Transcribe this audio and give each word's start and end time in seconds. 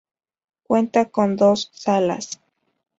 Cuenta 0.63 1.11
con 1.11 1.35
dos 1.35 1.69
salas. 1.75 2.41